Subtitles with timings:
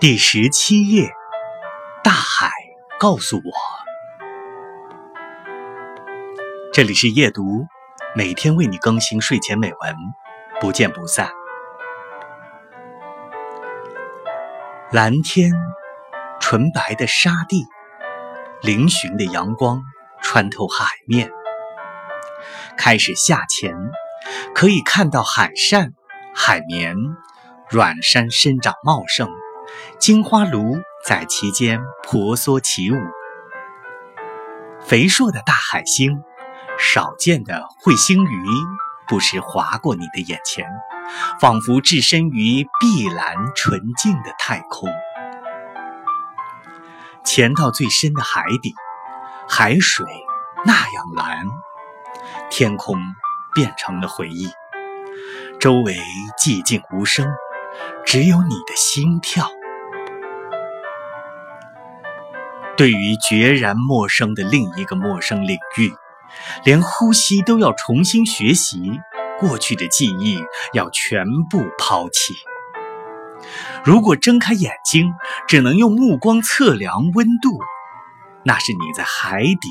[0.00, 1.12] 第十七页，
[2.02, 2.50] 大海
[2.98, 3.52] 告诉我，
[6.72, 7.66] 这里是夜读，
[8.16, 9.94] 每天为你更新睡前美文，
[10.58, 11.30] 不见不散。
[14.90, 15.52] 蓝天，
[16.40, 17.66] 纯白的沙地，
[18.62, 19.82] 嶙峋的阳光
[20.22, 21.30] 穿透海面。
[22.78, 23.76] 开始下潜，
[24.54, 25.92] 可以看到海扇、
[26.34, 26.96] 海绵、
[27.68, 29.28] 软山生长茂盛。
[29.98, 32.96] 金花炉在其间婆娑起舞，
[34.80, 36.22] 肥硕的大海星，
[36.78, 38.44] 少见的彗星鱼，
[39.06, 40.66] 不时划过你的眼前，
[41.40, 44.88] 仿佛置身于碧蓝纯净的太空。
[47.24, 48.74] 潜到最深的海底，
[49.48, 50.06] 海水
[50.64, 51.46] 那样蓝，
[52.50, 52.96] 天空
[53.54, 54.50] 变成了回忆，
[55.60, 55.96] 周围
[56.38, 57.28] 寂静无声，
[58.06, 59.50] 只有你的心跳。
[62.80, 65.92] 对于决然陌生的另一个陌生领域，
[66.64, 68.98] 连呼吸都要重新学习，
[69.38, 72.34] 过去的记忆要全部抛弃。
[73.84, 75.12] 如果睁开眼睛
[75.46, 77.58] 只能用目光测量温度，
[78.46, 79.68] 那是你在海底，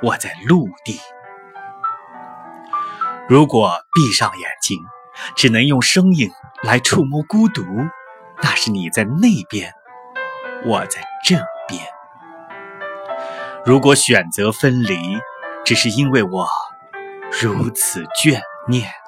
[0.00, 1.00] 我在陆地。
[3.28, 4.78] 如果闭上眼睛
[5.34, 6.30] 只能用声音
[6.62, 7.64] 来触摸孤独，
[8.40, 9.72] 那是你在那边，
[10.64, 11.34] 我在这
[11.66, 11.84] 边。
[13.64, 14.96] 如果选择分离，
[15.64, 16.48] 只是因为我
[17.40, 19.01] 如此眷念。